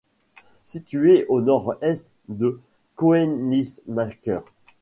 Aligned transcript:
Situé 0.65 1.27
au 1.29 1.41
nord-est 1.41 2.07
de 2.27 2.59
Kœnigsmacker. 2.97 4.41